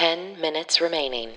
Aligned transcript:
10 0.00 0.40
minutes 0.40 0.80
remaining. 0.80 1.28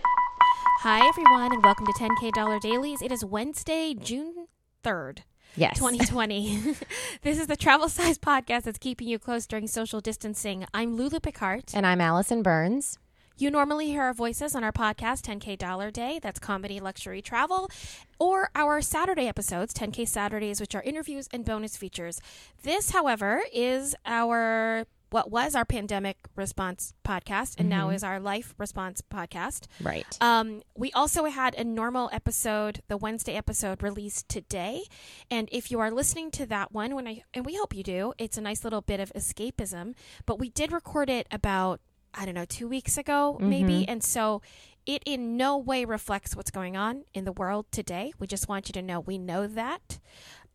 Hi, 0.84 1.06
everyone, 1.06 1.52
and 1.52 1.62
welcome 1.66 1.86
to 1.86 1.92
10K 1.92 2.32
Dollar 2.32 2.60
Dailies. 2.60 3.02
It 3.02 3.12
is 3.12 3.26
Wednesday, 3.26 3.94
June 3.94 4.48
3rd. 4.86 5.24
Yes. 5.58 5.78
2020. 5.80 6.76
this 7.24 7.38
is 7.42 7.48
the 7.48 7.58
travel 7.58 7.90
size 7.90 8.18
podcast 8.18 8.64
that's 8.64 8.78
keeping 8.78 9.10
you 9.10 9.20
close 9.20 9.48
during 9.48 9.68
social 9.68 10.00
distancing. 10.00 10.66
I'm 10.74 10.96
Lulu 10.96 11.20
Picard. 11.20 11.66
And 11.74 11.86
I'm 11.86 12.00
Allison 12.00 12.42
Burns. 12.42 13.00
You 13.38 13.52
normally 13.52 13.88
hear 13.88 14.04
our 14.04 14.14
voices 14.14 14.56
on 14.56 14.64
our 14.64 14.72
podcast, 14.72 15.24
10K 15.24 15.58
Dollar 15.58 15.92
Day, 15.92 16.22
that's 16.24 16.40
comedy, 16.40 16.80
luxury, 16.80 17.22
travel, 17.22 17.70
or 18.18 18.50
our 18.56 18.82
Saturday 18.82 19.28
episodes, 19.28 19.74
10K 19.74 20.08
Saturdays, 20.08 20.62
which 20.62 20.74
are 20.74 20.84
interviews 20.84 21.28
and 21.34 21.44
bonus 21.44 21.76
features. 21.76 22.22
This, 22.62 22.92
however, 22.92 23.42
is 23.52 23.94
our 24.06 24.86
what 25.14 25.30
was 25.30 25.54
our 25.54 25.64
pandemic 25.64 26.18
response 26.36 26.96
podcast 27.06 27.60
and 27.60 27.70
now 27.70 27.92
is 27.92 28.04
our 28.04 28.20
life 28.20 28.56
response 28.58 29.00
podcast. 29.00 29.68
Right. 29.80 30.18
Um, 30.20 30.64
we 30.76 30.92
also 30.94 31.26
had 31.26 31.54
a 31.54 31.64
normal 31.64 32.10
episode, 32.12 32.82
the 32.88 32.98
Wednesday 32.98 33.36
episode, 33.36 33.84
released 33.84 34.28
today. 34.28 34.82
And 35.30 35.50
if 35.52 35.70
you 35.70 35.80
are 35.80 35.92
listening 35.92 36.32
to 36.32 36.48
that 36.48 36.72
one, 36.72 36.96
when 36.96 37.08
I 37.08 37.22
and 37.32 37.46
we 37.46 37.56
hope 37.56 37.76
you 37.76 37.84
do, 37.84 38.14
it's 38.18 38.40
a 38.40 38.42
nice 38.42 38.64
little 38.64 38.82
bit 38.82 39.00
of 39.00 39.14
escapism. 39.14 39.94
But 40.26 40.40
we 40.40 40.50
did 40.50 40.72
record 40.72 41.12
it 41.12 41.28
about 41.30 41.80
I 42.16 42.26
don't 42.26 42.36
know 42.36 42.46
two 42.46 42.68
weeks 42.68 42.98
ago, 42.98 43.38
maybe, 43.40 43.88
and 43.88 44.04
so 44.04 44.42
it 44.86 45.04
in 45.06 45.38
no 45.38 45.58
way 45.58 45.86
reflects 45.86 46.36
what's 46.36 46.52
going 46.52 46.76
on 46.76 47.04
in 47.14 47.26
the 47.26 47.32
world 47.32 47.68
today. 47.72 48.14
We 48.20 48.28
just 48.28 48.50
want 48.50 48.68
you 48.68 48.74
to 48.74 48.82
know 48.82 49.00
we 49.00 49.18
know 49.18 49.46
that. 49.46 50.00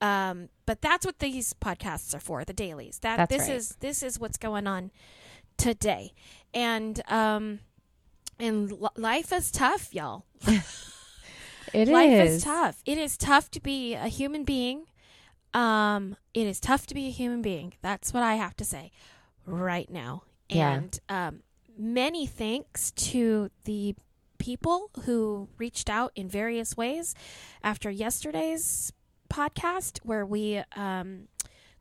Um, 0.01 0.49
but 0.67 0.81
that's 0.81 1.05
what 1.05 1.19
these 1.19 1.53
podcasts 1.55 2.15
are 2.15 2.21
for, 2.21 2.45
the 2.45 2.53
dailies. 2.53 2.99
That 3.01 3.17
That's 3.17 3.31
this 3.37 3.49
right. 3.49 3.57
is 3.57 3.77
this 3.81 4.03
is 4.03 4.21
what's 4.21 4.37
going 4.39 4.67
on 4.67 4.91
today, 5.57 6.13
and 6.55 7.01
um, 7.09 7.61
and 8.39 8.71
l- 8.71 8.93
life 8.97 9.33
is 9.33 9.51
tough, 9.51 9.95
y'all. 9.95 10.25
It 11.75 11.89
is. 11.89 11.93
life 11.93 12.11
is 12.11 12.45
tough. 12.45 12.83
It 12.87 12.99
is 12.99 13.17
tough 13.17 13.51
to 13.51 13.61
be 13.61 13.95
a 13.95 14.09
human 14.09 14.45
being. 14.45 14.87
Um, 15.55 16.17
it 16.35 16.47
is 16.47 16.61
tough 16.61 16.87
to 16.87 16.95
be 16.95 17.09
a 17.09 17.11
human 17.11 17.43
being. 17.43 17.75
That's 17.83 18.13
what 18.15 18.23
I 18.23 18.35
have 18.37 18.57
to 18.57 18.65
say 18.65 18.91
right 19.47 19.91
now. 19.91 20.23
Yeah. 20.49 20.73
And 20.73 21.01
um, 21.09 21.43
many 21.77 22.27
thanks 22.27 22.91
to 22.93 23.51
the 23.65 23.95
people 24.39 24.91
who 25.05 25.49
reached 25.59 25.91
out 25.91 26.13
in 26.15 26.29
various 26.29 26.77
ways 26.77 27.15
after 27.63 27.91
yesterday's 27.91 28.93
podcast, 29.33 29.99
where 30.03 30.27
we 30.27 30.63
um, 30.77 31.29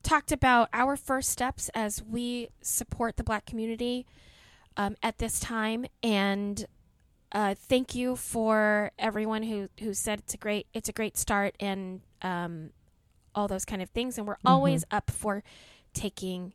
talked 0.04 0.32
about 0.32 0.70
our 0.74 0.96
first 0.96 1.30
steps 1.30 1.70
as 1.74 2.04
we 2.04 2.50
support 2.62 3.18
the 3.18 3.24
Black 3.24 3.46
community 3.46 4.06
um, 4.76 4.96
at 5.02 5.18
this 5.18 5.40
time, 5.40 5.86
and 6.04 6.66
uh, 7.32 7.56
thank 7.56 7.94
you 7.96 8.16
for 8.16 8.92
everyone 8.98 9.44
who 9.44 9.70
who 9.80 9.94
said 9.94 10.20
it's 10.20 10.34
a 10.34 10.38
great 10.38 10.68
it's 10.74 10.90
a 10.90 10.94
great 10.94 11.18
start 11.18 11.56
and 11.60 12.02
um, 12.22 12.70
all 13.36 13.48
those 13.48 13.66
kind 13.66 13.82
of 13.82 13.90
things. 13.90 14.18
And 14.18 14.28
we're 14.28 14.38
always 14.46 14.84
up 14.92 15.12
for 15.12 15.44
taking, 15.94 16.54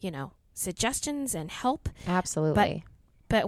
you 0.00 0.10
know, 0.10 0.32
suggestions 0.52 1.34
and 1.34 1.50
help. 1.50 1.88
Absolutely. 2.06 2.84
But 2.84 2.93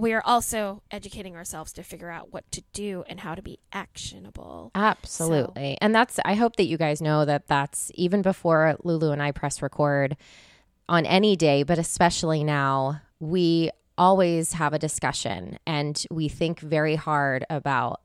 we 0.01 0.13
are 0.13 0.21
also 0.25 0.83
educating 0.91 1.35
ourselves 1.35 1.73
to 1.73 1.83
figure 1.83 2.09
out 2.09 2.31
what 2.33 2.49
to 2.51 2.63
do 2.73 3.03
and 3.07 3.19
how 3.19 3.35
to 3.35 3.41
be 3.41 3.59
actionable. 3.71 4.71
Absolutely. 4.75 5.77
And 5.81 5.95
that's, 5.95 6.19
I 6.25 6.35
hope 6.35 6.57
that 6.57 6.65
you 6.65 6.77
guys 6.77 7.01
know 7.01 7.25
that 7.25 7.47
that's 7.47 7.91
even 7.95 8.21
before 8.21 8.77
Lulu 8.83 9.11
and 9.11 9.21
I 9.21 9.31
press 9.31 9.61
record 9.61 10.17
on 10.89 11.05
any 11.05 11.35
day, 11.35 11.63
but 11.63 11.77
especially 11.77 12.43
now, 12.43 13.01
we 13.19 13.71
always 13.97 14.53
have 14.53 14.73
a 14.73 14.79
discussion 14.79 15.57
and 15.65 16.05
we 16.11 16.27
think 16.27 16.59
very 16.59 16.95
hard 16.95 17.45
about 17.49 18.01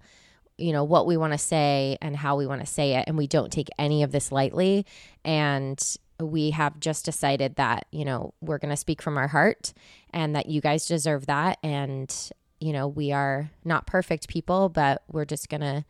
you 0.58 0.72
know 0.72 0.84
what 0.84 1.06
we 1.06 1.16
want 1.16 1.32
to 1.32 1.38
say 1.38 1.98
and 2.00 2.16
how 2.16 2.36
we 2.36 2.46
want 2.46 2.60
to 2.60 2.66
say 2.66 2.94
it 2.94 3.04
and 3.06 3.16
we 3.16 3.26
don't 3.26 3.52
take 3.52 3.68
any 3.78 4.02
of 4.02 4.12
this 4.12 4.30
lightly 4.30 4.86
and 5.24 5.96
we 6.30 6.50
have 6.50 6.78
just 6.80 7.04
decided 7.04 7.56
that 7.56 7.86
you 7.90 8.04
know 8.04 8.34
we're 8.40 8.58
going 8.58 8.70
to 8.70 8.76
speak 8.76 9.02
from 9.02 9.16
our 9.16 9.28
heart 9.28 9.72
and 10.10 10.34
that 10.36 10.46
you 10.46 10.60
guys 10.60 10.86
deserve 10.86 11.26
that. 11.26 11.58
And 11.62 12.14
you 12.60 12.72
know 12.72 12.86
we 12.86 13.12
are 13.12 13.50
not 13.64 13.86
perfect 13.86 14.28
people 14.28 14.68
but 14.68 15.02
we're 15.10 15.24
just 15.24 15.48
going 15.48 15.62
to 15.62 15.84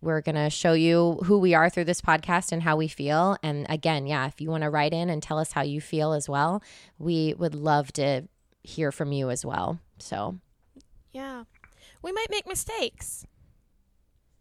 we're 0.00 0.20
going 0.20 0.36
to 0.36 0.48
show 0.48 0.72
you 0.72 1.18
who 1.24 1.38
we 1.38 1.52
are 1.52 1.68
through 1.68 1.84
this 1.84 2.00
podcast 2.00 2.52
and 2.52 2.62
how 2.62 2.76
we 2.76 2.88
feel. 2.88 3.36
And 3.42 3.66
again 3.68 4.06
yeah 4.06 4.26
if 4.26 4.40
you 4.40 4.50
want 4.50 4.62
to 4.62 4.70
write 4.70 4.92
in 4.92 5.10
and 5.10 5.22
tell 5.22 5.38
us 5.38 5.52
how 5.52 5.62
you 5.62 5.80
feel 5.80 6.12
as 6.12 6.28
well 6.28 6.62
we 6.98 7.34
would 7.38 7.54
love 7.54 7.92
to 7.94 8.28
hear 8.62 8.92
from 8.92 9.12
you 9.12 9.30
as 9.30 9.44
well. 9.44 9.80
So. 9.98 10.38
Yeah, 11.12 11.44
we 12.02 12.12
might 12.12 12.30
make 12.30 12.46
mistakes. 12.46 13.26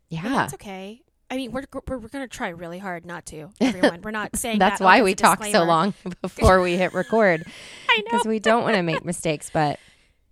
yeah. 0.09 0.21
But 0.23 0.29
that's 0.29 0.53
okay. 0.55 1.01
I 1.31 1.35
mean, 1.37 1.51
we're 1.51 1.63
we're, 1.87 1.97
we're 1.97 2.07
going 2.07 2.27
to 2.27 2.27
try 2.27 2.49
really 2.49 2.79
hard 2.79 3.05
not 3.05 3.25
to. 3.27 3.49
Everyone, 3.61 4.01
we're 4.01 4.11
not 4.11 4.35
saying 4.35 4.59
That's 4.59 4.79
that, 4.79 4.85
why 4.85 5.01
we 5.03 5.13
talk 5.15 5.43
so 5.45 5.63
long 5.63 5.93
before 6.21 6.61
we 6.61 6.75
hit 6.77 6.93
record 6.93 7.45
I 7.89 7.97
know. 7.97 8.03
because 8.05 8.25
we 8.25 8.39
don't 8.39 8.63
want 8.63 8.75
to 8.75 8.83
make 8.83 9.05
mistakes. 9.05 9.49
But 9.53 9.79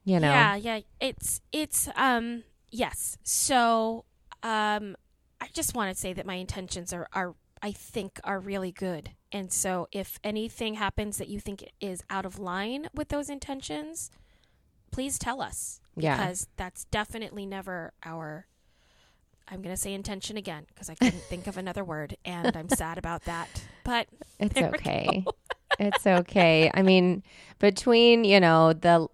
you 0.04 0.20
know, 0.20 0.30
Yeah, 0.32 0.56
yeah. 0.56 0.80
It's 1.00 1.42
it's 1.52 1.90
um 1.96 2.44
yes. 2.72 3.18
So 3.24 4.06
um 4.44 4.96
I 5.40 5.48
just 5.54 5.76
want 5.76 5.94
to 5.94 6.00
say 6.00 6.14
that 6.14 6.26
my 6.26 6.36
intentions 6.36 6.92
are 6.94 7.08
are 7.14 7.36
I 7.62 7.72
think 7.72 8.20
are 8.24 8.40
really 8.40 8.72
good. 8.72 9.12
And 9.32 9.52
so 9.52 9.88
if 9.92 10.20
anything 10.24 10.76
happens 10.76 11.18
that 11.18 11.28
you 11.28 11.40
think 11.40 11.70
is 11.82 12.02
out 12.10 12.26
of 12.26 12.40
line 12.40 12.88
with 12.94 13.10
those 13.10 13.30
intentions, 13.30 14.10
please 14.92 15.20
tell 15.20 15.42
us 15.42 15.82
Yeah. 15.96 16.16
because 16.18 16.48
that's 16.56 16.86
definitely 16.86 17.46
never 17.46 17.94
our 18.06 18.48
I'm 19.50 19.62
going 19.62 19.74
to 19.76 19.82
say 19.82 19.94
intention 19.94 20.38
again 20.38 20.66
because 20.68 20.90
I 20.90 20.96
couldn't 20.96 21.24
think 21.24 21.48
of 21.48 21.58
another 21.58 21.84
word 21.84 22.18
and 22.26 22.56
I'm 22.56 22.70
sad 22.70 22.98
about 22.98 23.24
that. 23.26 23.48
But 23.84 24.08
it's 24.40 24.58
okay. 24.58 25.26
it's 25.80 26.06
okay. 26.06 26.70
I 26.74 26.82
mean, 26.82 27.24
between 27.60 28.24
you 28.24 28.40
know 28.40 28.74
the 28.74 29.08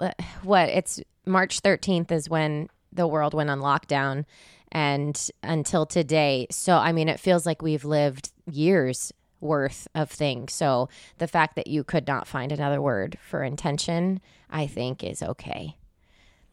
what 0.44 0.70
it's 0.70 1.00
March 1.26 1.60
thirteenth 1.60 2.12
is 2.12 2.30
when 2.30 2.70
the 2.92 3.08
world 3.08 3.34
went 3.34 3.50
on 3.50 3.60
lockdown, 3.60 4.26
and 4.72 5.30
until 5.44 5.86
today. 5.86 6.48
So 6.52 6.78
I 6.78 6.92
mean, 6.92 7.10
it 7.10 7.20
feels 7.20 7.46
like 7.46 7.62
we've 7.62 7.86
lived 7.86 8.32
years 8.52 9.12
worth 9.40 9.88
of 9.94 10.10
things. 10.10 10.54
So 10.54 10.90
the 11.18 11.28
fact 11.28 11.56
that 11.58 11.68
you 11.68 11.84
could 11.84 12.08
not 12.08 12.28
find 12.28 12.52
another 12.52 12.82
word 12.82 13.18
for 13.22 13.44
intention, 13.44 14.22
I 14.50 14.68
think, 14.68 15.04
is 15.04 15.22
okay. 15.22 15.78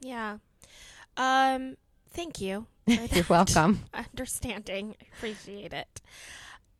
yeah. 0.00 0.38
Um 1.16 1.76
thank 2.10 2.40
you. 2.40 2.66
For 2.86 3.14
You're 3.14 3.24
welcome. 3.28 3.84
understanding. 3.94 4.96
I 5.00 5.06
appreciate 5.16 5.72
it. 5.72 6.00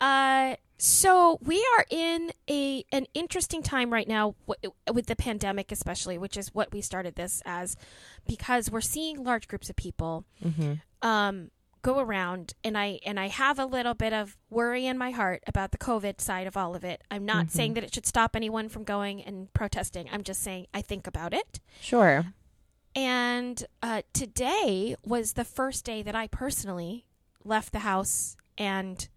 Uh, 0.00 0.56
so 0.78 1.38
we 1.42 1.64
are 1.76 1.84
in 1.90 2.32
a 2.48 2.84
an 2.90 3.06
interesting 3.12 3.62
time 3.62 3.92
right 3.92 4.08
now 4.08 4.34
w- 4.48 4.72
with 4.92 5.06
the 5.06 5.16
pandemic, 5.16 5.70
especially, 5.70 6.16
which 6.16 6.38
is 6.38 6.54
what 6.54 6.72
we 6.72 6.80
started 6.80 7.16
this 7.16 7.42
as, 7.44 7.76
because 8.26 8.70
we're 8.70 8.80
seeing 8.80 9.22
large 9.22 9.46
groups 9.46 9.68
of 9.68 9.76
people 9.76 10.24
um, 11.02 11.50
go 11.82 11.98
around, 11.98 12.54
and 12.64 12.78
I 12.78 12.98
and 13.04 13.20
I 13.20 13.28
have 13.28 13.58
a 13.58 13.66
little 13.66 13.92
bit 13.92 14.14
of 14.14 14.38
worry 14.48 14.86
in 14.86 14.96
my 14.96 15.10
heart 15.10 15.42
about 15.46 15.72
the 15.72 15.78
COVID 15.78 16.18
side 16.18 16.46
of 16.46 16.56
all 16.56 16.74
of 16.74 16.82
it. 16.82 17.02
I'm 17.10 17.26
not 17.26 17.50
saying 17.50 17.74
that 17.74 17.84
it 17.84 17.92
should 17.92 18.06
stop 18.06 18.34
anyone 18.34 18.70
from 18.70 18.84
going 18.84 19.22
and 19.22 19.52
protesting. 19.52 20.08
I'm 20.10 20.22
just 20.22 20.42
saying 20.42 20.66
I 20.72 20.80
think 20.80 21.06
about 21.06 21.34
it. 21.34 21.60
Sure. 21.82 22.32
And 22.94 23.64
uh, 23.82 24.02
today 24.12 24.96
was 25.04 25.34
the 25.34 25.44
first 25.44 25.84
day 25.84 26.02
that 26.02 26.14
I 26.14 26.26
personally 26.26 27.06
left 27.44 27.72
the 27.72 27.80
house 27.80 28.36
and 28.58 29.08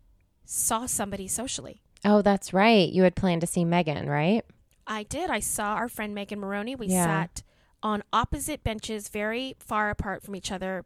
saw 0.46 0.86
somebody 0.86 1.28
socially. 1.28 1.82
Oh, 2.06 2.22
that's 2.22 2.54
right. 2.54 2.88
You 2.90 3.04
had 3.04 3.16
planned 3.16 3.42
to 3.42 3.48
see 3.48 3.66
Megan, 3.66 4.08
right? 4.10 4.44
I 4.86 5.04
did. 5.04 5.30
I 5.30 5.40
saw 5.40 5.74
our 5.76 5.90
friend 5.90 6.14
Megan 6.14 6.40
Maroney. 6.40 6.76
We 6.76 6.88
Yeah. 6.88 7.06
sat 7.06 7.44
on 7.82 8.04
opposite 8.14 8.64
benches, 8.64 9.10
very 9.10 9.56
far 9.60 9.90
apart 9.90 10.24
from 10.24 10.36
each 10.36 10.52
other. 10.52 10.86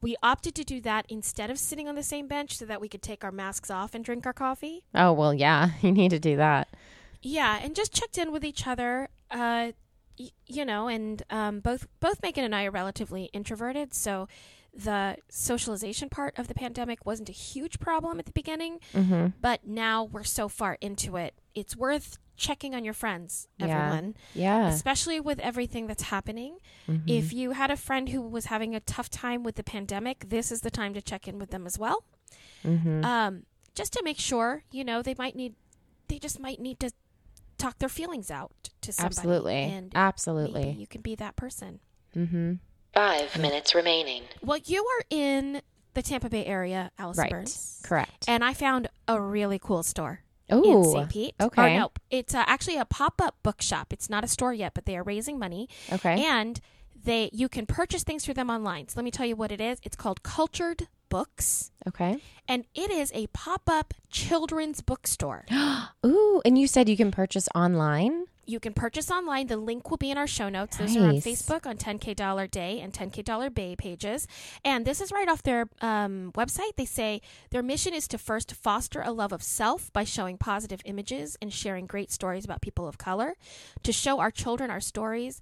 We 0.00 0.16
opted 0.22 0.54
to 0.56 0.64
do 0.64 0.80
that 0.82 1.06
instead 1.08 1.50
of 1.50 1.58
sitting 1.58 1.88
on 1.88 1.94
the 1.94 2.02
same 2.02 2.26
bench 2.28 2.56
so 2.56 2.64
that 2.66 2.80
we 2.80 2.88
could 2.88 3.02
take 3.02 3.24
our 3.24 3.32
masks 3.32 3.70
off 3.70 3.94
and 3.94 4.04
drink 4.04 4.26
our 4.26 4.32
coffee. 4.32 4.84
Oh, 4.94 5.12
well, 5.12 5.34
yeah. 5.34 5.70
You 5.82 5.92
need 5.92 6.10
to 6.10 6.18
do 6.18 6.36
that. 6.36 6.68
Yeah, 7.22 7.58
and 7.62 7.74
just 7.74 7.92
checked 7.92 8.18
in 8.18 8.32
with 8.32 8.44
each 8.44 8.66
other. 8.66 9.08
Uh, 9.30 9.72
y- 10.18 10.30
you 10.46 10.64
know, 10.64 10.88
and 10.88 11.22
um, 11.30 11.60
both 11.60 11.86
both 12.00 12.22
Megan 12.22 12.44
and 12.44 12.54
I 12.54 12.64
are 12.64 12.70
relatively 12.70 13.24
introverted, 13.32 13.94
so 13.94 14.28
the 14.76 15.16
socialization 15.28 16.08
part 16.08 16.36
of 16.36 16.48
the 16.48 16.54
pandemic 16.54 17.06
wasn't 17.06 17.28
a 17.28 17.32
huge 17.32 17.78
problem 17.78 18.18
at 18.18 18.26
the 18.26 18.32
beginning. 18.32 18.80
Mm-hmm. 18.92 19.28
But 19.40 19.66
now 19.66 20.02
we're 20.02 20.24
so 20.24 20.48
far 20.48 20.76
into 20.80 21.16
it, 21.16 21.34
it's 21.54 21.76
worth 21.76 22.18
checking 22.36 22.74
on 22.74 22.84
your 22.84 22.94
friends, 22.94 23.46
everyone, 23.60 24.16
Yeah. 24.34 24.66
especially 24.66 25.20
with 25.20 25.38
everything 25.38 25.86
that's 25.86 26.02
happening. 26.04 26.58
Mhm. 26.88 27.02
If 27.06 27.32
you 27.32 27.52
had 27.52 27.70
a 27.70 27.76
friend 27.76 28.08
who 28.08 28.20
was 28.20 28.46
having 28.46 28.74
a 28.74 28.80
tough 28.80 29.08
time 29.08 29.44
with 29.44 29.54
the 29.54 29.62
pandemic, 29.62 30.28
this 30.30 30.50
is 30.50 30.62
the 30.62 30.70
time 30.72 30.94
to 30.94 31.00
check 31.00 31.28
in 31.28 31.38
with 31.38 31.50
them 31.50 31.64
as 31.64 31.78
well. 31.78 32.02
Mhm. 32.64 33.04
Um, 33.04 33.46
just 33.76 33.92
to 33.92 34.02
make 34.02 34.18
sure, 34.18 34.64
you 34.72 34.82
know, 34.82 35.00
they 35.00 35.14
might 35.16 35.36
need, 35.36 35.54
they 36.08 36.18
just 36.18 36.40
might 36.40 36.58
need 36.60 36.80
to 36.80 36.90
talk 37.64 37.78
their 37.78 37.88
feelings 37.88 38.30
out 38.30 38.70
to 38.82 38.92
somebody. 38.92 39.16
Absolutely. 39.18 39.54
And 39.54 39.92
Absolutely. 39.94 40.64
maybe 40.64 40.78
you 40.80 40.86
can 40.86 41.00
be 41.00 41.14
that 41.16 41.36
person. 41.36 41.80
Mm-hmm. 42.16 42.54
Five 42.92 43.38
minutes 43.38 43.74
remaining. 43.74 44.22
Well, 44.42 44.58
you 44.64 44.84
are 44.84 45.04
in 45.10 45.62
the 45.94 46.02
Tampa 46.02 46.28
Bay 46.28 46.44
area, 46.44 46.90
Allison 46.98 47.22
Right. 47.22 47.30
Burns. 47.30 47.80
Correct. 47.84 48.24
And 48.28 48.44
I 48.44 48.54
found 48.54 48.88
a 49.08 49.20
really 49.20 49.58
cool 49.58 49.82
store 49.82 50.20
in 50.48 50.60
Oh, 50.64 50.92
St. 50.92 51.08
Pete. 51.10 51.34
okay. 51.40 51.76
Or 51.76 51.78
no, 51.80 51.92
it's 52.10 52.34
uh, 52.34 52.44
actually 52.46 52.76
a 52.76 52.84
pop 52.84 53.20
up 53.22 53.36
bookshop. 53.42 53.92
It's 53.92 54.08
not 54.10 54.22
a 54.24 54.28
store 54.28 54.52
yet, 54.52 54.74
but 54.74 54.84
they 54.86 54.96
are 54.96 55.02
raising 55.02 55.38
money. 55.38 55.68
okay. 55.92 56.24
And 56.24 56.60
they 57.04 57.30
you 57.32 57.48
can 57.48 57.66
purchase 57.66 58.02
things 58.02 58.24
through 58.24 58.34
them 58.34 58.48
online. 58.50 58.88
So 58.88 58.94
let 58.96 59.04
me 59.04 59.10
tell 59.10 59.26
you 59.26 59.36
what 59.36 59.52
it 59.52 59.60
is. 59.60 59.78
It's 59.82 59.96
called 59.96 60.22
Cultured 60.22 60.88
Books, 61.14 61.70
okay. 61.86 62.18
and 62.48 62.64
it 62.74 62.90
is 62.90 63.12
a 63.14 63.28
pop 63.28 63.70
up 63.70 63.94
children's 64.10 64.80
bookstore. 64.80 65.44
Ooh, 66.04 66.42
and 66.44 66.58
you 66.58 66.66
said 66.66 66.88
you 66.88 66.96
can 66.96 67.12
purchase 67.12 67.48
online? 67.54 68.24
You 68.46 68.58
can 68.58 68.72
purchase 68.72 69.12
online. 69.12 69.46
The 69.46 69.56
link 69.56 69.90
will 69.90 69.96
be 69.96 70.10
in 70.10 70.18
our 70.18 70.26
show 70.26 70.48
notes. 70.48 70.76
Those 70.76 70.96
are 70.96 71.06
on 71.06 71.14
Facebook 71.18 71.66
on 71.66 71.76
10K 71.76 72.16
Dollar 72.16 72.48
Day 72.48 72.80
and 72.80 72.92
10K 72.92 73.24
Dollar 73.24 73.48
Bay 73.48 73.76
pages. 73.76 74.26
And 74.64 74.84
this 74.84 75.00
is 75.00 75.12
right 75.12 75.28
off 75.28 75.44
their 75.44 75.68
um, 75.80 76.32
website. 76.34 76.74
They 76.76 76.84
say 76.84 77.22
their 77.50 77.62
mission 77.62 77.94
is 77.94 78.08
to 78.08 78.18
first 78.18 78.52
foster 78.52 79.00
a 79.00 79.12
love 79.12 79.32
of 79.32 79.40
self 79.40 79.92
by 79.92 80.02
showing 80.02 80.36
positive 80.36 80.80
images 80.84 81.36
and 81.40 81.52
sharing 81.52 81.86
great 81.86 82.10
stories 82.10 82.44
about 82.44 82.60
people 82.60 82.88
of 82.88 82.98
color, 82.98 83.36
to 83.84 83.92
show 83.92 84.18
our 84.18 84.32
children 84.32 84.68
our 84.68 84.80
stories. 84.80 85.40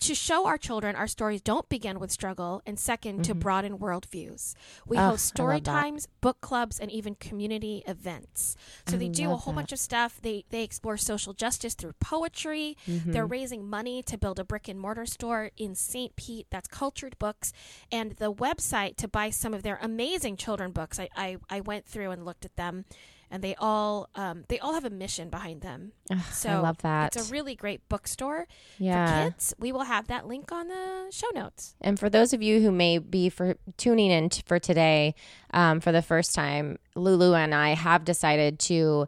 To 0.00 0.14
show 0.14 0.46
our 0.46 0.58
children 0.58 0.94
our 0.96 1.06
stories 1.06 1.40
don't 1.40 1.68
begin 1.68 1.98
with 1.98 2.10
struggle, 2.10 2.62
and 2.66 2.76
2nd 2.76 3.22
to 3.24 3.34
broaden 3.34 3.78
worldviews. 3.78 4.54
We 4.86 4.96
Mm-hmm. 4.96 5.06
Oh, 5.06 5.10
host 5.10 5.26
story 5.26 5.60
times, 5.60 6.08
book 6.20 6.40
clubs, 6.40 6.78
and 6.78 6.90
even 6.90 7.14
community 7.16 7.82
events. 7.86 8.56
So 8.88 8.96
I 8.96 8.98
they 8.98 9.08
do 9.08 9.30
a 9.32 9.36
whole 9.36 9.52
that. 9.52 9.60
bunch 9.60 9.72
of 9.72 9.78
stuff. 9.78 10.20
They 10.22 10.44
they 10.50 10.62
explore 10.62 10.96
social 10.96 11.32
justice 11.32 11.74
through 11.74 11.94
poetry. 12.00 12.76
Mm-hmm. 12.88 13.12
They're 13.12 13.26
raising 13.26 13.68
money 13.68 14.02
to 14.04 14.16
build 14.18 14.38
a 14.38 14.44
brick 14.44 14.68
and 14.68 14.78
mortar 14.80 15.06
store 15.06 15.50
in 15.56 15.74
St. 15.74 16.14
Pete. 16.16 16.46
That's 16.50 16.68
Cultured 16.68 17.18
Books, 17.18 17.52
and 17.92 18.12
the 18.12 18.32
website 18.32 18.96
to 18.96 19.08
buy 19.08 19.30
some 19.30 19.54
of 19.54 19.62
their 19.62 19.78
amazing 19.82 20.36
children 20.36 20.72
books. 20.72 20.98
I 20.98 21.08
I, 21.16 21.36
I 21.50 21.60
went 21.60 21.86
through 21.86 22.10
and 22.10 22.24
looked 22.24 22.44
at 22.44 22.56
them, 22.56 22.84
and 23.30 23.42
they 23.42 23.54
all 23.56 24.08
um, 24.14 24.44
they 24.48 24.58
all 24.58 24.74
have 24.74 24.84
a 24.84 24.90
mission 24.90 25.28
behind 25.28 25.60
them. 25.60 25.92
Ugh, 26.10 26.18
So 26.32 26.50
I 26.50 26.58
love 26.58 26.78
that. 26.78 27.16
It's 27.16 27.28
a 27.28 27.32
really 27.32 27.54
great 27.54 27.88
bookstore 27.88 28.46
yeah. 28.78 29.24
for 29.24 29.30
kids. 29.30 29.54
We 29.58 29.72
will 29.72 29.84
have 29.84 30.08
that 30.08 30.26
link 30.26 30.52
on 30.52 30.68
the 30.68 31.06
show 31.10 31.28
notes. 31.34 31.74
And 31.80 31.98
for 31.98 32.08
those 32.08 32.32
of 32.32 32.42
you 32.42 32.60
who 32.60 32.70
may 32.70 32.98
be 32.98 33.28
for 33.28 33.56
tuning 33.76 34.10
in 34.10 34.30
t- 34.30 34.42
for 34.46 34.58
today 34.58 35.14
um, 35.52 35.80
for 35.80 35.92
the 35.92 36.02
first 36.02 36.34
time, 36.34 36.78
Lulu 36.94 37.34
and 37.34 37.54
I 37.54 37.70
have 37.70 38.04
decided 38.04 38.58
to 38.60 39.06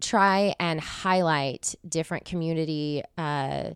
try 0.00 0.54
and 0.58 0.80
highlight 0.80 1.74
different 1.88 2.24
community 2.24 3.02
uh, 3.16 3.70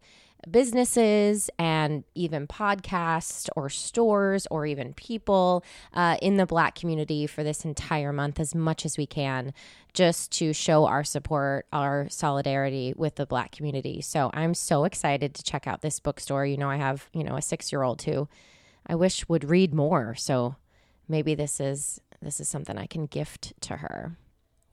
businesses 0.51 1.51
and 1.59 2.05
even 2.15 2.47
podcasts 2.47 3.49
or 3.57 3.69
stores 3.69 4.47
or 4.51 4.67
even 4.67 4.95
people 4.95 5.65
uh, 5.93 6.17
in 6.23 6.37
the 6.37 6.47
Black 6.47 6.75
community 6.75 7.27
for 7.27 7.43
this 7.43 7.65
entire 7.65 8.13
month 8.13 8.39
as 8.39 8.55
much 8.55 8.85
as 8.85 8.97
we 8.97 9.07
can, 9.07 9.53
just 9.93 10.31
to 10.33 10.53
show 10.53 10.87
our 10.87 11.05
support, 11.05 11.67
our 11.73 12.07
solidarity 12.09 12.95
with 12.97 13.17
the 13.17 13.27
Black 13.27 13.53
community. 13.53 14.01
So 14.01 14.31
I'm 14.35 14.55
so 14.55 14.85
excited 14.85 15.35
to 15.35 15.43
check 15.43 15.67
out 15.67 15.83
this 15.83 16.01
bookstore. 16.01 16.47
You 16.47 16.57
know, 16.57 16.71
I 16.71 16.77
have 16.77 17.09
you 17.13 17.25
know 17.25 17.37
a 17.37 17.43
six 17.43 17.73
year 17.73 17.83
old 17.83 18.03
who 18.03 18.29
I 18.87 18.95
wish 18.95 19.29
would 19.29 19.49
read 19.49 19.75
more. 19.75 20.15
So 20.15 20.57
maybe 21.09 21.35
this 21.35 21.61
is 21.61 22.01
this 22.23 22.41
is 22.41 22.49
something 22.49 22.79
I 22.79 22.87
can 22.87 23.07
gift 23.07 23.53
to 23.63 23.77
her. 23.77 24.17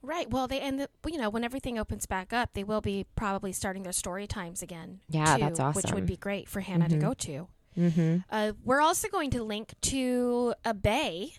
Right. 0.04 0.30
Well, 0.30 0.46
they 0.46 0.60
and 0.60 0.78
the, 0.80 0.88
you 1.06 1.18
know 1.18 1.30
when 1.30 1.44
everything 1.44 1.78
opens 1.78 2.06
back 2.06 2.32
up, 2.32 2.50
they 2.54 2.62
will 2.64 2.80
be 2.80 3.06
probably 3.16 3.52
starting 3.52 3.82
their 3.82 3.92
story 3.92 4.26
times 4.26 4.62
again. 4.62 5.00
Yeah, 5.08 5.36
too, 5.36 5.54
that's 5.54 5.76
Which 5.76 5.92
would 5.92 6.06
be 6.06 6.16
great 6.16 6.48
for 6.48 6.60
Hannah 6.60 6.88
to 6.88 6.96
Mhm. 6.96 7.00
go 7.00 7.14
to. 7.14 7.48
Mm-hmm. 7.76 8.16
Uh, 8.30 8.52
we're 8.62 8.80
also 8.80 9.08
going 9.08 9.30
to 9.30 9.42
link 9.42 9.74
to 9.82 10.54
a 10.64 10.72
bay, 10.74 11.32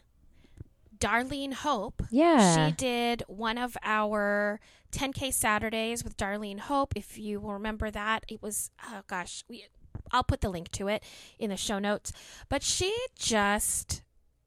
Darlene 0.97 1.53
Hope. 1.53 2.01
Yeah. 2.09 2.67
She 2.69 2.73
did 2.73 3.23
one 3.27 3.57
of 3.57 3.77
our 3.83 4.59
10K 4.91 5.31
Saturdays 5.31 6.03
with 6.03 6.17
Darlene 6.17 6.59
Hope. 6.59 6.93
If 6.95 7.17
you 7.17 7.39
will 7.39 7.53
remember 7.53 7.91
that, 7.91 8.25
it 8.27 8.41
was, 8.41 8.71
oh 8.89 9.01
gosh, 9.07 9.43
we, 9.49 9.65
I'll 10.11 10.23
put 10.23 10.41
the 10.41 10.49
link 10.49 10.71
to 10.71 10.87
it 10.87 11.03
in 11.39 11.49
the 11.49 11.57
show 11.57 11.79
notes. 11.79 12.11
But 12.49 12.63
she 12.63 12.93
just 13.17 14.01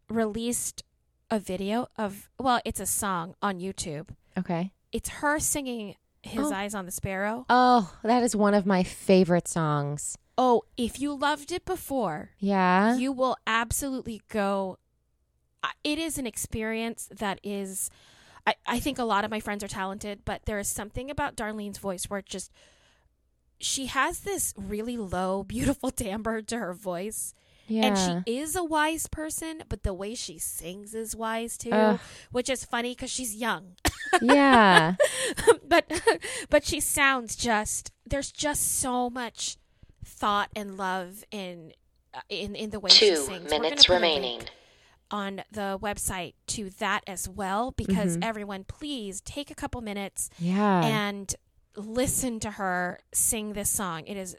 released 0.08 0.82
a 1.30 1.38
video 1.38 1.88
of, 1.96 2.28
well, 2.38 2.60
it's 2.64 2.80
a 2.80 2.86
song 2.86 3.34
on 3.42 3.60
YouTube. 3.60 4.08
Okay. 4.36 4.72
It's 4.92 5.08
her 5.08 5.38
singing 5.38 5.94
His 6.22 6.46
Oh. 6.46 6.52
Eyes 6.54 6.74
on 6.74 6.84
the 6.86 6.90
Sparrow. 6.92 7.46
Oh, 7.48 7.94
that 8.02 8.22
is 8.22 8.34
one 8.34 8.54
of 8.54 8.66
my 8.66 8.82
favorite 8.82 9.46
songs. 9.48 10.16
Oh, 10.36 10.62
if 10.76 11.00
you 11.00 11.14
loved 11.14 11.52
it 11.52 11.64
before, 11.64 12.30
Yeah. 12.38 12.96
you 12.96 13.12
will 13.12 13.36
absolutely 13.46 14.22
go. 14.28 14.78
It 15.84 15.98
is 15.98 16.18
an 16.18 16.26
experience 16.26 17.08
that 17.16 17.40
is. 17.42 17.90
I, 18.46 18.54
I 18.66 18.78
think 18.80 18.98
a 18.98 19.04
lot 19.04 19.24
of 19.24 19.30
my 19.30 19.40
friends 19.40 19.62
are 19.62 19.68
talented, 19.68 20.20
but 20.24 20.46
there 20.46 20.58
is 20.58 20.68
something 20.68 21.10
about 21.10 21.36
Darlene's 21.36 21.78
voice 21.78 22.04
where 22.08 22.20
it 22.20 22.26
just. 22.26 22.50
She 23.60 23.86
has 23.86 24.20
this 24.20 24.54
really 24.56 24.96
low, 24.96 25.42
beautiful 25.48 25.90
timbre 25.90 26.42
to 26.42 26.58
her 26.58 26.72
voice. 26.72 27.34
Yeah. 27.68 27.86
And 27.86 28.24
she 28.26 28.38
is 28.40 28.56
a 28.56 28.64
wise 28.64 29.06
person, 29.06 29.62
but 29.68 29.82
the 29.84 29.94
way 29.94 30.14
she 30.14 30.38
sings 30.38 30.94
is 30.94 31.14
wise 31.14 31.56
too, 31.56 31.70
Ugh. 31.70 32.00
which 32.32 32.48
is 32.50 32.64
funny 32.64 32.92
because 32.94 33.10
she's 33.10 33.34
young. 33.36 33.76
yeah. 34.22 34.94
but 35.68 35.84
but 36.50 36.64
she 36.64 36.80
sounds 36.80 37.36
just 37.36 37.92
there's 38.06 38.32
just 38.32 38.80
so 38.80 39.08
much 39.10 39.56
thought 40.04 40.48
and 40.56 40.76
love 40.76 41.24
in 41.30 41.72
uh, 42.14 42.20
in 42.28 42.54
in 42.56 42.70
the 42.70 42.80
way 42.80 42.90
she 42.90 43.10
Two 43.10 43.16
sings. 43.16 43.52
We're 43.52 43.60
minutes 43.60 43.86
put 43.86 43.90
a 43.96 44.00
link 44.00 44.02
remaining. 44.16 44.40
on 45.10 45.42
the 45.52 45.78
website 45.82 46.34
to 46.48 46.70
that 46.78 47.02
as 47.06 47.28
well 47.28 47.70
because 47.72 48.16
Mhm. 48.16 48.24
everyone 48.24 48.64
please 48.64 49.20
take 49.20 49.50
a 49.50 49.54
couple 49.54 49.80
minutes 49.82 50.30
Yeah. 50.38 50.84
and 50.84 51.34
listen 51.76 52.40
to 52.40 52.52
her 52.52 52.98
sing 53.12 53.52
this 53.52 53.70
song. 53.70 54.06
It 54.06 54.16
is 54.16 54.34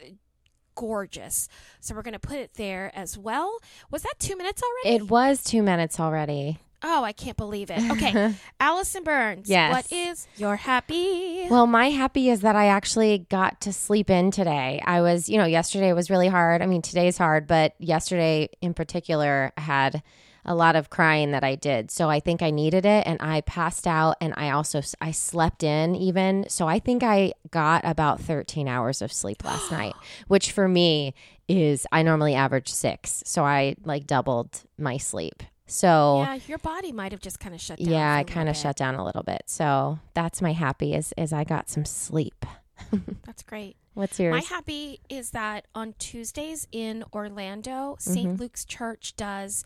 gorgeous. 0.79 1.49
So 1.81 1.93
we're 1.93 2.01
going 2.03 2.13
to 2.13 2.19
put 2.19 2.37
it 2.37 2.53
there 2.55 2.91
as 2.95 3.17
well. 3.17 3.59
Was 3.91 4.03
that 4.03 4.15
2 4.19 4.35
minutes 4.37 4.61
already? 4.63 4.95
it 5.03 5.09
was 5.09 5.43
two 5.43 5.61
minutes 5.61 5.99
already. 5.99 6.59
oh, 6.81 7.03
I 7.03 7.11
can't 7.11 7.35
believe 7.35 7.69
it. 7.69 7.81
Okay. 7.91 8.33
Allison 8.61 9.03
Burns, 9.03 9.49
Yes. 9.49 9.71
what 9.73 9.91
is 9.91 10.27
your 10.37 10.55
happy? 10.55 11.45
Well, 11.49 11.67
my 11.67 11.89
happy 11.89 12.29
is 12.29 12.39
that 12.41 12.55
I 12.55 12.67
actually 12.67 13.25
got 13.29 13.59
to 13.61 13.73
sleep 13.73 14.09
in 14.09 14.31
today. 14.31 14.81
I 14.85 15.01
was, 15.01 15.27
you 15.27 15.37
know, 15.37 15.43
yesterday 15.45 15.91
was 15.91 16.09
really 16.09 16.29
hard. 16.29 16.61
I 16.61 16.65
mean, 16.67 16.81
today's 16.81 17.17
hard, 17.17 17.47
but 17.47 17.73
yesterday 17.79 18.47
in 18.61 18.73
particular 18.73 19.51
I 19.57 19.61
had 19.61 20.01
a 20.45 20.55
lot 20.55 20.75
of 20.75 20.89
crying 20.89 21.31
that 21.31 21.43
I 21.43 21.55
did. 21.55 21.91
So 21.91 22.09
I 22.09 22.19
think 22.19 22.41
I 22.41 22.49
needed 22.51 22.85
it 22.85 23.05
and 23.05 23.21
I 23.21 23.41
passed 23.41 23.85
out 23.87 24.15
and 24.21 24.33
I 24.37 24.49
also 24.51 24.81
I 25.01 25.11
slept 25.11 25.63
in 25.63 25.95
even. 25.95 26.45
So 26.49 26.67
I 26.67 26.79
think 26.79 27.03
I 27.03 27.33
got 27.51 27.81
about 27.85 28.21
13 28.21 28.67
hours 28.67 29.01
of 29.01 29.11
sleep 29.13 29.43
last 29.43 29.71
night, 29.79 29.93
which 30.27 30.51
for 30.51 30.67
me 30.67 31.13
is 31.47 31.85
I 31.91 32.03
normally 32.03 32.35
average 32.35 32.69
6. 32.69 33.23
So 33.25 33.43
I 33.43 33.75
like 33.83 34.07
doubled 34.07 34.63
my 34.77 34.97
sleep. 34.97 35.43
So 35.67 36.21
Yeah, 36.23 36.39
your 36.47 36.57
body 36.57 36.91
might 36.91 37.11
have 37.11 37.21
just 37.21 37.39
kind 37.39 37.53
of 37.53 37.61
shut 37.61 37.77
down. 37.77 37.89
yeah, 37.91 38.15
I 38.15 38.23
kind 38.23 38.49
of 38.49 38.57
shut 38.57 38.75
down 38.75 38.95
a 38.95 39.05
little 39.05 39.21
bit. 39.23 39.43
So 39.45 39.99
that's 40.15 40.41
my 40.41 40.53
happy 40.53 40.93
is 40.95 41.13
is 41.17 41.31
I 41.31 41.43
got 41.43 41.69
some 41.69 41.85
sleep. 41.85 42.45
That's 43.25 43.43
great. 43.43 43.75
What's 43.93 44.17
yours? 44.19 44.31
My 44.33 44.39
happy 44.55 45.01
is 45.09 45.31
that 45.31 45.65
on 45.75 45.93
Tuesdays 45.99 46.65
in 46.71 47.03
Orlando, 47.13 47.97
saint 47.99 48.29
Mm-hmm. 48.29 48.41
Luke's 48.41 48.63
Church 48.63 49.15
does 49.17 49.65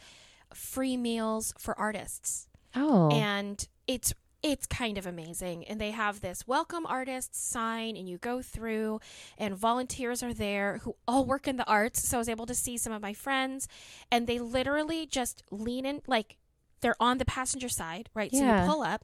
free 0.56 0.98
meals 0.98 1.54
for 1.58 1.78
artists. 1.80 2.48
oh, 2.76 3.10
And 3.12 3.68
it's 3.88 4.14
it's 4.42 4.66
kind 4.66 4.98
of 4.98 5.08
amazing. 5.08 5.64
And 5.66 5.80
they 5.80 5.92
have 5.92 6.20
this 6.20 6.46
welcome 6.46 6.86
artists 6.86 7.40
sign 7.40 7.96
and 7.96 8.10
you 8.10 8.18
go 8.18 8.42
through 8.42 9.00
and 9.38 9.56
volunteers 9.56 10.22
are 10.22 10.34
there 10.34 10.80
who 10.80 10.98
all 11.08 11.24
work 11.24 11.48
in 11.48 11.56
the 11.56 11.66
arts. 11.66 12.06
So 12.08 12.18
I 12.18 12.20
was 12.20 12.28
able 12.28 12.46
to 12.48 12.54
see 12.54 12.78
some 12.78 12.92
of 12.92 13.02
my 13.02 13.14
friends 13.14 13.70
and 14.12 14.28
they 14.28 14.40
literally 14.40 15.06
just 15.06 15.44
lean 15.50 15.86
in 15.86 16.02
like 16.08 16.36
they're 16.84 16.96
on 17.00 17.18
the 17.18 17.26
passenger 17.26 17.70
side, 17.70 18.10
right? 18.14 18.30
Yeah. 18.32 18.40
So 18.40 18.66
you 18.66 18.72
pull 18.72 18.84
up 18.84 19.04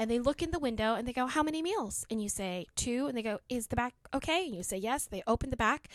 and 0.00 0.10
they 0.10 0.18
look 0.18 0.42
in 0.42 0.50
the 0.50 0.58
window 0.58 0.94
and 0.94 1.06
they 1.06 1.12
go, 1.12 1.26
How 1.26 1.44
many 1.44 1.62
meals? 1.62 2.04
And 2.10 2.20
you 2.20 2.28
say 2.28 2.66
two 2.74 3.06
and 3.06 3.16
they 3.16 3.22
go, 3.22 3.38
Is 3.48 3.68
the 3.68 3.76
back 3.76 3.94
okay? 4.12 4.46
And 4.46 4.56
you 4.56 4.62
say 4.64 4.76
yes. 4.78 5.06
They 5.06 5.22
open 5.28 5.50
the 5.50 5.56
back. 5.56 5.88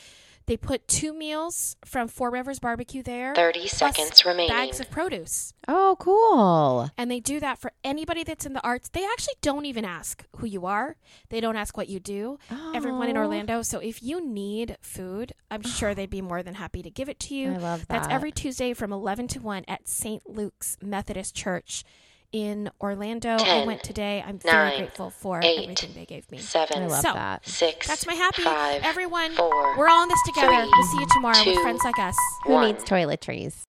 They 0.46 0.58
put 0.58 0.90
two 0.90 1.14
meals 1.14 1.78
from 1.86 2.10
Four 2.10 2.30
Rivers 2.30 2.60
Barbecue 2.60 3.02
there. 3.02 3.34
30 3.34 3.60
plus 3.62 3.72
seconds 3.72 4.26
remaining. 4.26 4.50
Bags 4.54 4.82
of 4.82 4.92
produce. 4.92 5.54
oh, 5.70 5.96
cool. 6.00 6.90
And 6.98 7.10
they 7.10 7.22
do 7.22 7.40
that 7.40 7.60
for 7.60 7.72
anybody 7.86 8.26
that's 8.26 8.46
in 8.46 8.52
the 8.52 8.62
arts. 8.62 8.90
They 8.90 9.06
actually 9.06 9.36
don't 9.42 9.66
even 9.66 9.86
ask 9.86 10.26
who 10.36 10.46
you 10.46 10.66
are. 10.66 10.98
They 11.30 11.40
don't 11.40 11.56
ask 11.56 11.78
what 11.78 11.88
you 11.88 12.02
do. 12.02 12.40
Everyone 12.76 13.08
in 13.08 13.16
Oh. 13.16 13.22
Orlando. 13.22 13.62
So 13.62 13.80
if 13.80 14.04
you 14.04 14.20
need 14.26 14.76
food, 14.82 15.32
I'm 15.50 15.62
sure 15.78 15.96
they'd 15.96 16.10
be 16.10 16.22
more 16.22 16.44
than 16.44 16.56
happy 16.56 16.84
to 16.84 16.90
give 16.92 17.08
it 17.08 17.22
to 17.22 17.36
you. 17.36 17.54
I 17.54 17.58
love 17.58 17.80
that. 17.88 17.88
That's 17.88 18.08
every 18.10 18.34
Tuesday 18.34 18.74
from 18.74 18.92
11 18.92 19.30
to 19.30 19.40
1 19.40 19.64
at 19.70 19.88
St. 19.88 20.30
Luke's 20.30 20.76
Methodist 20.82 21.23
Church 21.32 21.84
in 22.32 22.70
Orlando. 22.82 23.38
I 23.40 23.64
went 23.66 23.84
today. 23.84 24.24
I'm 24.26 24.40
very 24.40 24.78
grateful 24.78 25.12
for 25.12 25.40
eight, 25.44 25.64
everything 25.64 25.92
they 25.94 26.06
gave 26.06 26.30
me. 26.32 26.40
Seven. 26.40 26.84
I 26.84 26.88
love 26.88 27.02
So, 27.02 27.14
that. 27.14 27.48
Six. 27.48 27.88
That's 27.88 28.08
my 28.08 28.14
happy. 28.16 28.42
Five. 28.44 28.82
Everyone, 28.84 29.32
four, 29.34 29.78
we're 29.78 29.88
all 29.88 30.04
in 30.04 30.10
this 30.10 30.22
together. 30.26 30.48
three, 30.48 30.70
we'll 30.76 30.84
see 30.88 31.00
you 31.00 31.08
tomorrow 31.14 31.44
with 31.46 31.60
friends 31.60 31.82
like 31.84 32.00
us. 32.00 32.16
Who 32.46 32.54
one. 32.54 32.68
needs 32.72 32.84
toiletries? 32.84 33.64